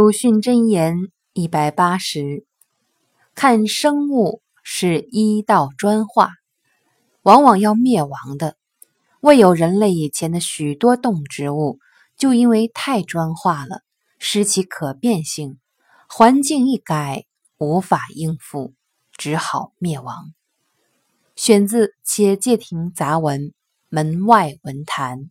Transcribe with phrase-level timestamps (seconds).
[0.00, 0.94] 鲁迅箴言
[1.32, 2.46] 一百八十。
[3.34, 6.30] 看生物是医道专化
[7.22, 8.56] 往往要灭亡的。
[9.20, 11.80] 未有人类以前的许多动植物
[12.16, 13.80] 就因为太专化了
[14.20, 15.58] 失其可变性
[16.08, 17.24] 环境一改
[17.58, 18.74] 无法应付
[19.16, 20.32] 只好灭亡。
[21.34, 23.52] 选自且介亭杂文
[23.88, 25.28] 门外文坛。